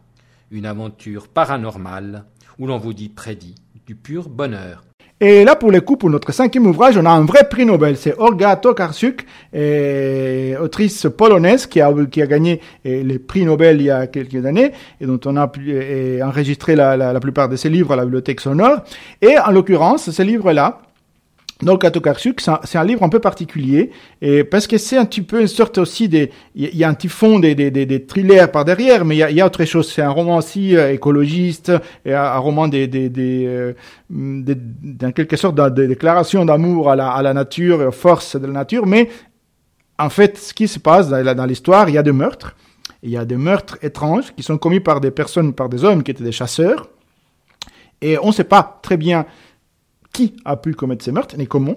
Une 0.53 0.67
aventure 0.67 1.29
paranormale, 1.29 2.25
où 2.59 2.67
l'on 2.67 2.79
vous 2.79 2.93
dit 2.93 3.09
prédit, 3.09 3.55
du 3.87 3.95
pur 3.95 4.29
bonheur. 4.29 4.83
Et 5.21 5.45
là, 5.45 5.55
pour 5.55 5.71
le 5.71 5.81
coup, 5.81 5.97
pour 5.97 6.11
notre 6.11 6.33
cinquième 6.33 6.67
ouvrage, 6.67 6.97
on 6.97 7.05
a 7.05 7.11
un 7.11 7.25
vrai 7.25 7.49
prix 7.49 7.65
Nobel. 7.65 7.97
C'est 7.97 8.19
Olga 8.19 8.57
Tokarczuk, 8.57 9.27
autrice 10.61 11.07
polonaise 11.17 11.67
qui 11.67 11.81
a, 11.81 11.95
qui 12.11 12.21
a 12.21 12.27
gagné 12.27 12.61
les 12.85 13.19
prix 13.21 13.45
Nobel 13.45 13.81
il 13.81 13.85
y 13.85 13.91
a 13.91 14.09
quelques 14.09 14.45
années 14.45 14.73
et 15.01 15.07
dont 15.07 15.21
on 15.25 15.37
a 15.37 15.49
enregistré 16.25 16.75
la, 16.75 16.97
la, 16.97 17.13
la 17.13 17.21
plupart 17.21 17.49
de 17.49 17.55
ses 17.55 17.69
livres 17.69 17.93
à 17.93 17.97
la 17.97 18.03
bibliothèque 18.03 18.41
sonore. 18.41 18.79
Et 19.23 19.39
en 19.39 19.53
l'occurrence, 19.53 20.11
ce 20.11 20.23
livre-là, 20.23 20.81
donc, 21.63 21.85
Atokarsuk, 21.85 22.41
c'est 22.41 22.79
un, 22.79 22.85
livre 22.85 23.03
un 23.03 23.09
peu 23.09 23.19
particulier, 23.19 23.91
et 24.23 24.45
parce 24.45 24.67
que 24.67 24.79
c'est 24.79 24.97
un 24.97 25.05
petit 25.05 25.21
peu 25.21 25.41
une 25.43 25.47
sorte 25.47 25.77
aussi 25.79 26.09
des, 26.09 26.31
il 26.55 26.75
y 26.75 26.85
a 26.85 26.89
un 26.89 26.95
petit 26.95 27.09
fond 27.09 27.39
des, 27.39 27.55
des, 27.55 27.71
des, 27.71 28.07
thrillers 28.07 28.51
par 28.51 28.65
derrière, 28.65 29.05
mais 29.05 29.17
il 29.17 29.37
y 29.37 29.41
a, 29.41 29.47
autre 29.47 29.65
chose. 29.65 29.91
C'est 29.93 30.03
un 30.03 30.11
roman 30.11 30.39
aussi 30.39 30.77
euh, 30.77 30.93
écologiste, 30.93 31.73
et 32.05 32.15
un, 32.15 32.39
roman 32.39 32.67
des, 32.69 32.87
des, 32.87 33.11
des, 33.11 33.45
euh, 33.47 33.75
dans 34.09 35.13
quelque 35.13 35.37
sorte 35.37 35.55
de, 35.55 35.87
déclaration 35.87 36.45
d'amour 36.47 36.91
à 36.91 36.97
la, 36.97 37.11
à 37.11 37.23
la 37.23 37.35
nature, 37.35 37.81
aux 37.81 37.93
forces 37.93 38.37
de 38.37 38.47
la 38.47 38.53
nature, 38.53 38.87
mais 38.87 39.11
en 39.99 40.09
fait, 40.09 40.39
ce 40.39 40.55
qui 40.55 40.67
se 40.67 40.79
passe 40.79 41.11
dans 41.11 41.47
l'histoire, 41.47 41.91
il 41.91 41.95
y 41.95 41.99
a 41.99 42.03
des 42.03 42.13
meurtres, 42.13 42.57
il 43.03 43.11
y 43.11 43.19
a 43.19 43.27
des 43.27 43.37
meurtres 43.37 43.77
étranges 43.83 44.35
qui 44.35 44.43
sont 44.43 44.57
commis 44.57 44.81
par 44.81 45.01
des 45.01 45.11
personnes, 45.11 45.53
par 45.53 45.69
des 45.69 45.85
hommes 45.85 46.03
qui 46.03 46.11
étaient 46.11 46.25
des 46.25 46.33
chasseurs, 46.33 46.89
et 48.01 48.17
on 48.19 48.29
ne 48.29 48.33
sait 48.33 48.45
pas 48.45 48.81
très 48.83 48.97
bien 48.97 49.27
qui 50.13 50.37
a 50.45 50.57
pu 50.57 50.75
commettre 50.75 51.05
ces 51.05 51.13
meurtres, 51.13 51.37
ni 51.37 51.47
comment. 51.47 51.77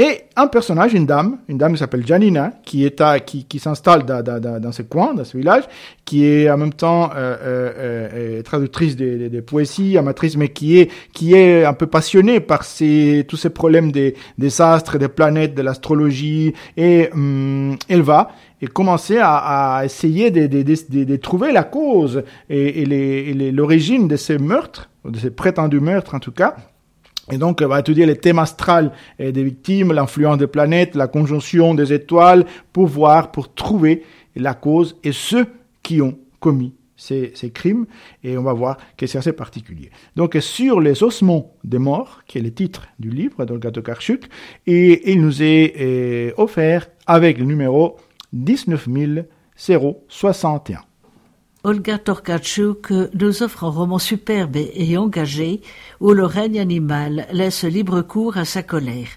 Et 0.00 0.20
un 0.36 0.46
personnage, 0.46 0.94
une 0.94 1.06
dame, 1.06 1.38
une 1.48 1.58
dame 1.58 1.72
qui 1.72 1.78
s'appelle 1.80 2.06
Janina, 2.06 2.52
qui 2.64 2.84
est 2.84 3.00
à, 3.00 3.18
qui, 3.18 3.46
qui 3.46 3.58
s'installe 3.58 4.06
dans, 4.06 4.22
dans, 4.22 4.60
dans, 4.60 4.70
ce 4.70 4.82
coin, 4.82 5.12
dans 5.12 5.24
ce 5.24 5.36
village, 5.36 5.64
qui 6.04 6.24
est 6.24 6.48
en 6.48 6.56
même 6.56 6.72
temps 6.72 7.10
euh, 7.16 7.36
euh, 7.42 8.08
euh 8.14 8.42
traductrice 8.42 8.94
des, 8.94 9.28
des, 9.28 9.42
poésies, 9.42 9.98
amatrice, 9.98 10.36
mais 10.36 10.50
qui 10.50 10.78
est 10.78 10.88
qui 11.12 11.34
est 11.34 11.64
un 11.64 11.72
peu 11.72 11.88
passionnée 11.88 12.38
par 12.38 12.62
ces 12.62 13.26
tous 13.26 13.36
ces 13.36 13.50
problèmes 13.50 13.90
des, 13.90 14.14
des 14.38 14.60
astres, 14.60 14.98
des 14.98 15.08
planètes, 15.08 15.56
de 15.56 15.62
l'astrologie, 15.62 16.54
et 16.76 17.10
hum, 17.12 17.76
elle 17.88 18.02
va 18.02 18.30
et 18.62 18.68
commencer 18.68 19.18
à, 19.18 19.78
à 19.78 19.84
essayer 19.84 20.30
de, 20.30 20.46
de, 20.46 20.62
de, 20.62 21.04
de, 21.04 21.16
trouver 21.16 21.50
la 21.50 21.64
cause 21.64 22.22
et, 22.48 22.82
et 22.82 23.50
l'origine 23.50 24.06
de 24.06 24.14
ces 24.16 24.38
meurtres, 24.38 24.90
de 25.04 25.18
ces 25.18 25.30
prétendus 25.32 25.80
meurtres 25.80 26.14
en 26.14 26.20
tout 26.20 26.32
cas 26.32 26.54
et 27.30 27.38
donc, 27.38 27.60
elle 27.60 27.68
va 27.68 27.80
étudier 27.80 28.06
les 28.06 28.16
thèmes 28.16 28.38
astrales 28.38 28.92
des 29.18 29.44
victimes, 29.44 29.92
l'influence 29.92 30.38
des 30.38 30.46
planètes, 30.46 30.94
la 30.94 31.08
conjonction 31.08 31.74
des 31.74 31.92
étoiles, 31.92 32.46
pour 32.72 32.86
voir, 32.86 33.30
pour 33.30 33.54
trouver 33.54 34.04
la 34.36 34.54
cause 34.54 34.96
et 35.04 35.12
ceux 35.12 35.46
qui 35.82 36.00
ont 36.00 36.18
commis 36.40 36.72
ces, 36.98 37.50
crimes. 37.54 37.86
Et 38.22 38.36
on 38.36 38.42
va 38.42 38.52
voir 38.52 38.76
que 38.96 39.06
c'est 39.06 39.18
assez 39.18 39.32
particulier. 39.32 39.90
Donc, 40.16 40.36
sur 40.40 40.80
les 40.80 41.02
ossements 41.02 41.54
des 41.64 41.78
morts, 41.78 42.22
qui 42.26 42.36
est 42.38 42.42
le 42.42 42.52
titre 42.52 42.88
du 42.98 43.10
livre 43.10 43.44
d'Olga 43.44 43.70
Tokarczuk, 43.70 44.28
et 44.66 45.12
il 45.12 45.22
nous 45.22 45.42
est 45.42 45.74
euh, 45.80 46.32
offert 46.36 46.88
avec 47.06 47.38
le 47.38 47.44
numéro 47.44 47.96
19061. 48.32 50.80
Olga 51.64 51.98
Torkachuk 51.98 52.92
nous 53.14 53.42
offre 53.42 53.64
un 53.64 53.70
roman 53.70 53.98
superbe 53.98 54.56
et 54.56 54.96
engagé 54.96 55.60
où 55.98 56.12
le 56.12 56.24
règne 56.24 56.60
animal 56.60 57.26
laisse 57.32 57.64
libre 57.64 58.00
cours 58.02 58.36
à 58.36 58.44
sa 58.44 58.62
colère. 58.62 59.08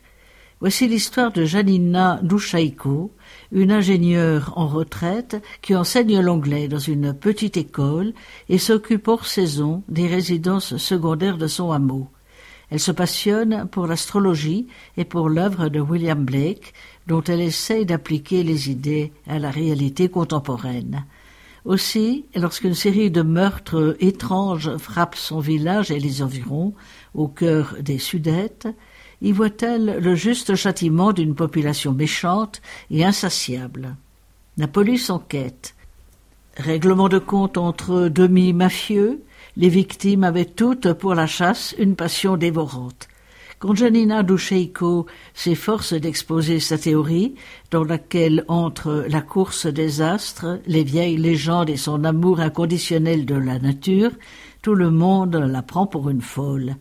Voici 0.60 0.88
l'histoire 0.88 1.32
de 1.32 1.46
Janina 1.46 2.20
Douchaïko, 2.24 3.12
une 3.52 3.72
ingénieure 3.72 4.54
en 4.56 4.68
retraite 4.68 5.40
qui 5.62 5.76
enseigne 5.76 6.20
l'anglais 6.20 6.68
dans 6.68 6.80
une 6.80 7.14
petite 7.14 7.58
école 7.58 8.12
et 8.50 8.58
s'occupe 8.58 9.08
hors 9.08 9.28
saison 9.28 9.84
des 9.88 10.08
résidences 10.08 10.78
secondaires 10.78 11.38
de 11.38 11.48
son 11.48 11.72
hameau. 11.72 12.08
Elle 12.72 12.80
se 12.80 12.92
passionne 12.92 13.68
pour 13.72 13.86
l'astrologie 13.86 14.66
et 14.98 15.06
pour 15.06 15.30
l'œuvre 15.30 15.70
de 15.70 15.80
William 15.80 16.26
Blake, 16.26 16.74
dont 17.06 17.22
elle 17.24 17.42
essaye 17.42 17.86
d'appliquer 17.86 18.42
les 18.42 18.72
idées 18.72 19.12
à 19.28 19.38
la 19.38 19.52
réalité 19.52 20.10
contemporaine. 20.10 21.06
Aussi, 21.64 22.26
lorsqu'une 22.36 22.74
série 22.74 23.12
de 23.12 23.22
meurtres 23.22 23.96
étranges 24.00 24.78
frappe 24.78 25.16
son 25.16 25.40
village 25.40 25.92
et 25.92 26.00
les 26.00 26.24
environs, 26.24 26.74
au 27.14 27.28
cœur 27.28 27.76
des 27.82 28.00
Sudètes, 28.00 28.68
y 29.22 29.32
voit-elle 29.32 30.00
le 30.00 30.16
juste 30.16 30.56
châtiment 30.56 31.14
d'une 31.14 31.36
population 31.36 31.94
méchante 31.94 32.62
et 32.90 33.06
insatiable. 33.06 33.96
La 34.58 34.68
police 34.68 35.12
enquête. 35.12 35.76
Règlement 36.58 37.10
de 37.10 37.20
compte 37.20 37.58
entre 37.58 38.10
demi-mafieux, 38.10 39.22
les 39.56 39.70
victimes 39.70 40.24
avaient 40.24 40.46
toutes 40.46 40.94
pour 40.94 41.14
la 41.14 41.28
chasse 41.28 41.76
une 41.78 41.96
passion 41.96 42.38
dévorante. 42.38 43.08
Quand 43.62 43.76
Janina 43.76 44.24
Doucheiko 44.24 45.06
s'efforce 45.36 45.94
d'exposer 45.94 46.60
sa 46.60 46.80
théorie, 46.80 47.36
dans 47.70 47.84
laquelle 47.84 48.44
entrent 48.48 49.06
la 49.08 49.22
course 49.22 49.68
des 49.68 50.02
astres, 50.02 50.60
les 50.66 50.84
vieilles 50.84 51.18
légendes 51.18 51.70
et 51.70 51.78
son 51.78 52.04
amour 52.04 52.40
inconditionnel 52.40 53.24
de 53.24 53.36
la 53.36 53.60
nature, 53.60 54.10
tout 54.64 54.74
le 54.74 54.90
monde 54.90 55.36
la 55.36 55.62
prend 55.62 55.86
pour 55.86 56.10
une 56.10 56.24
folle. 56.24 56.76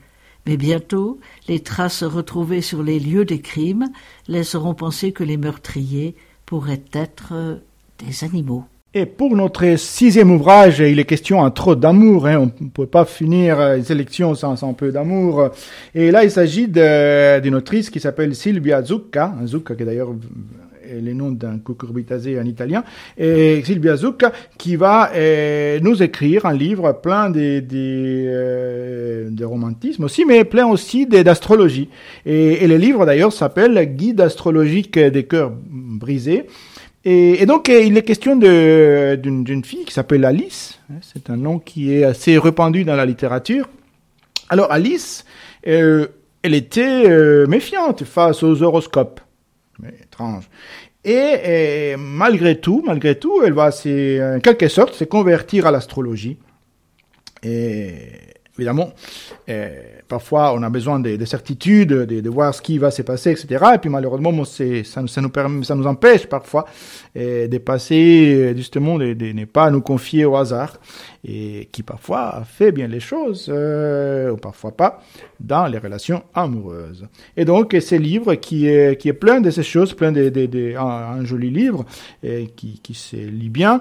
Mais 0.46 0.56
bientôt, 0.56 1.20
les 1.48 1.60
traces 1.60 2.02
retrouvées 2.02 2.62
sur 2.62 2.82
les 2.82 2.98
lieux 2.98 3.26
des 3.26 3.42
crimes 3.42 3.90
laisseront 4.26 4.72
penser 4.72 5.12
que 5.12 5.22
les 5.22 5.36
meurtriers 5.36 6.16
pourraient 6.46 6.84
être 6.94 7.60
des 7.98 8.24
animaux. 8.24 8.64
Et 8.92 9.06
pour 9.06 9.36
notre 9.36 9.76
sixième 9.76 10.32
ouvrage, 10.32 10.80
il 10.80 10.98
est 10.98 11.04
question 11.04 11.44
un 11.44 11.52
trop 11.52 11.76
d'amour. 11.76 12.26
Hein. 12.26 12.38
On 12.38 12.64
ne 12.64 12.70
peut 12.70 12.86
pas 12.86 13.04
finir 13.04 13.60
euh, 13.60 13.76
les 13.76 13.92
élections 13.92 14.34
sans, 14.34 14.60
un 14.64 14.72
peu 14.72 14.90
d'amour. 14.90 15.50
Et 15.94 16.10
là, 16.10 16.24
il 16.24 16.30
s'agit 16.32 16.66
d'une 16.66 17.54
autrice 17.54 17.88
qui 17.88 18.00
s'appelle 18.00 18.34
Silvia 18.34 18.82
Zucca, 18.82 19.32
Zucca 19.46 19.76
qui 19.76 19.84
est 19.84 19.86
d'ailleurs 19.86 20.12
le 20.92 21.12
nom 21.12 21.30
d'un 21.30 21.58
cucurbitacé 21.58 22.36
en 22.40 22.44
italien, 22.44 22.82
et 23.16 23.62
Silvia 23.64 23.96
Zucca 23.96 24.32
qui 24.58 24.74
va 24.74 25.12
euh, 25.14 25.78
nous 25.80 26.02
écrire 26.02 26.46
un 26.46 26.52
livre 26.52 26.92
plein 27.00 27.30
de, 27.30 27.62
euh, 27.72 29.30
romantisme 29.42 30.02
aussi, 30.02 30.24
mais 30.24 30.44
plein 30.44 30.66
aussi 30.66 31.06
d'astrologie. 31.06 31.88
Et, 32.26 32.66
le 32.66 32.76
livre 32.76 33.06
d'ailleurs 33.06 33.32
s'appelle 33.32 33.94
Guide 33.94 34.20
astrologique 34.20 34.98
des 34.98 35.24
cœurs 35.24 35.52
brisés 35.70 36.46
Et, 37.04 37.42
et 37.42 37.46
donc, 37.46 37.68
euh, 37.68 37.80
il 37.80 37.96
est 37.96 38.02
question 38.02 38.36
d'une 38.36 39.64
fille 39.64 39.84
qui 39.84 39.92
s'appelle 39.94 40.24
Alice. 40.24 40.78
hein, 40.90 40.98
C'est 41.00 41.30
un 41.30 41.36
nom 41.36 41.58
qui 41.58 41.94
est 41.94 42.04
assez 42.04 42.36
répandu 42.38 42.84
dans 42.84 42.96
la 42.96 43.06
littérature. 43.06 43.68
Alors, 44.48 44.70
Alice, 44.70 45.24
euh, 45.66 46.08
elle 46.42 46.54
était 46.54 47.08
euh, 47.08 47.46
méfiante 47.46 48.04
face 48.04 48.42
aux 48.42 48.62
horoscopes. 48.62 49.20
Mais 49.82 49.94
étrange. 50.02 50.44
Et, 51.04 51.36
euh, 51.46 51.96
malgré 51.98 52.60
tout, 52.60 52.82
malgré 52.84 53.18
tout, 53.18 53.42
elle 53.42 53.54
va, 53.54 53.68
en 53.68 54.40
quelque 54.40 54.68
sorte, 54.68 54.94
se 54.94 55.04
convertir 55.04 55.66
à 55.66 55.70
l'astrologie. 55.70 56.36
Et 57.42 57.92
évidemment, 58.60 58.90
euh, 59.48 59.70
parfois 60.06 60.52
on 60.54 60.62
a 60.62 60.68
besoin 60.68 61.00
de, 61.00 61.16
de 61.16 61.24
certitudes, 61.24 61.88
de, 61.92 62.30
voir 62.30 62.54
ce 62.54 62.60
qui 62.60 62.76
va 62.76 62.90
se 62.90 63.00
passer, 63.02 63.30
etc. 63.30 63.64
Et 63.74 63.78
puis 63.78 63.88
malheureusement, 63.88 64.32
bon, 64.32 64.44
ça, 64.44 65.74
nous 65.74 65.86
empêche 65.86 66.26
parfois 66.26 66.66
euh, 67.16 67.48
de 67.48 67.58
passer, 67.58 68.34
euh, 68.52 68.56
justement, 68.56 68.98
de, 68.98 69.14
ne 69.14 69.44
pas 69.46 69.70
nous 69.70 69.80
confier 69.80 70.26
au 70.26 70.36
hasard, 70.36 70.78
et 71.24 71.68
qui 71.72 71.82
parfois 71.82 72.42
fait 72.46 72.70
bien 72.70 72.86
les 72.86 73.00
choses, 73.00 73.48
ou 73.48 74.36
parfois 74.36 74.72
pas, 74.72 75.02
dans 75.38 75.66
les 75.66 75.78
relations 75.78 76.22
amoureuses. 76.34 77.06
Et 77.36 77.44
donc, 77.44 77.74
ce 77.80 77.94
livre 77.94 78.34
qui 78.34 78.66
est, 78.66 79.12
plein 79.12 79.40
de 79.40 79.50
ces 79.50 79.62
choses, 79.62 79.94
plein 79.94 80.12
de, 80.12 80.76
un, 80.76 81.24
joli 81.24 81.50
livre, 81.50 81.84
qui, 82.56 82.80
qui 82.82 82.94
se 82.94 83.16
lit 83.16 83.48
bien, 83.50 83.80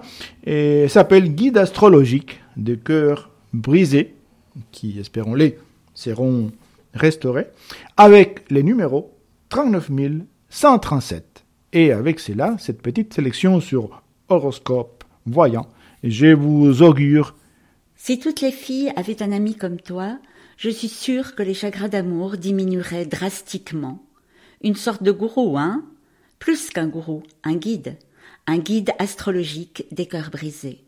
s'appelle 0.87 1.33
Guide 1.33 1.57
astrologique 1.57 2.41
de 2.57 2.75
cœur 2.75 3.29
brisé, 3.53 4.13
qui, 4.71 4.99
espérons-les, 4.99 5.57
seront 5.93 6.51
restaurés, 6.93 7.47
avec 7.97 8.49
les 8.49 8.63
numéros 8.63 9.13
39 9.49 9.89
137. 10.49 11.43
Et 11.73 11.91
avec 11.91 12.19
cela, 12.19 12.55
cette 12.59 12.81
petite 12.81 13.13
sélection 13.13 13.59
sur 13.59 14.01
horoscope 14.27 15.03
voyant, 15.25 15.67
je 16.03 16.33
vous 16.33 16.81
augure 16.81 17.35
Si 17.95 18.19
toutes 18.19 18.41
les 18.41 18.51
filles 18.51 18.91
avaient 18.95 19.21
un 19.21 19.31
ami 19.31 19.55
comme 19.55 19.79
toi, 19.79 20.17
je 20.57 20.69
suis 20.69 20.87
sûre 20.87 21.35
que 21.35 21.43
les 21.43 21.53
chagrins 21.53 21.87
d'amour 21.87 22.37
diminueraient 22.37 23.05
drastiquement. 23.05 24.03
Une 24.61 24.75
sorte 24.75 25.03
de 25.03 25.11
gourou, 25.11 25.57
hein? 25.57 25.85
Plus 26.39 26.69
qu'un 26.69 26.87
gourou, 26.87 27.23
un 27.43 27.55
guide. 27.55 27.97
Un 28.47 28.57
guide 28.57 28.91
astrologique 28.97 29.85
des 29.91 30.05
cœurs 30.05 30.31
brisés. 30.31 30.83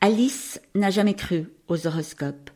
Alice 0.00 0.60
n'a 0.74 0.90
jamais 0.90 1.14
cru 1.14 1.46
aux 1.68 1.86
horoscopes. 1.86 2.50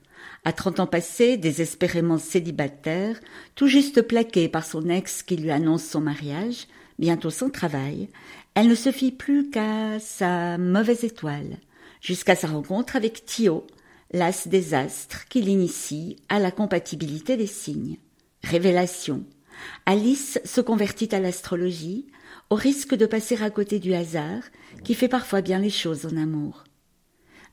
À 0.47 0.53
trente 0.53 0.79
ans 0.79 0.87
passés, 0.87 1.37
désespérément 1.37 2.19
célibataire, 2.19 3.19
tout 3.57 3.67
juste 3.67 4.01
plaquée 4.01 4.49
par 4.49 4.65
son 4.65 4.89
ex 4.89 5.25
qui 5.25 5.37
lui 5.37 5.51
annonce 5.51 5.83
son 5.83 6.01
mariage, 6.01 6.69
bientôt 7.01 7.31
sans 7.31 7.51
travail, 7.51 8.09
elle 8.55 8.69
ne 8.69 8.77
se 8.77 8.93
fie 8.93 9.11
plus 9.11 9.51
qu'à 9.51 9.99
sa 9.99 10.57
mauvaise 10.57 11.03
étoile, 11.03 11.59
jusqu'à 12.01 12.37
sa 12.37 12.47
rencontre 12.47 12.95
avec 12.95 13.27
Thio, 13.27 13.67
l'as 14.13 14.47
des 14.47 14.73
astres 14.73 15.27
qui 15.29 15.43
l'initie 15.43 16.15
à 16.29 16.39
la 16.39 16.53
compatibilité 16.53 17.37
des 17.37 17.49
signes. 17.49 17.99
Révélation. 18.45 19.25
Alice 19.85 20.39
se 20.45 20.61
convertit 20.61 21.13
à 21.13 21.19
l'astrologie, 21.19 22.07
au 22.51 22.55
risque 22.55 22.95
de 22.95 23.07
passer 23.07 23.37
à 23.43 23.51
côté 23.51 23.81
du 23.81 23.95
hasard, 23.95 24.45
qui 24.85 24.95
fait 24.95 25.09
parfois 25.09 25.41
bien 25.41 25.59
les 25.59 25.71
choses 25.71 26.07
en 26.07 26.17
amour. 26.17 26.66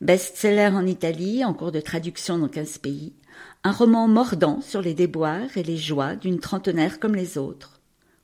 Best-seller 0.00 0.70
en 0.74 0.86
Italie, 0.86 1.44
en 1.44 1.54
cours 1.54 1.72
de 1.72 1.80
traduction 1.80 2.38
dans 2.38 2.48
quinze 2.48 2.78
pays, 2.78 3.14
un 3.62 3.72
roman 3.72 4.08
mordant 4.08 4.60
sur 4.60 4.82
les 4.82 4.94
déboires 4.94 5.56
et 5.56 5.62
les 5.62 5.76
joies 5.76 6.16
d'une 6.16 6.40
trentenaire 6.40 7.00
comme 7.00 7.14
les 7.14 7.38
autres. 7.38 7.80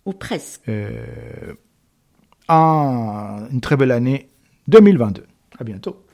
Ou 0.07 0.12
presque. 0.12 0.62
euh, 0.69 1.55
en 2.49 3.47
une 3.50 3.61
très 3.61 3.77
belle 3.77 3.93
année 3.93 4.31
2022. 4.69 5.25
À 5.59 5.65
bientôt. 5.65 6.05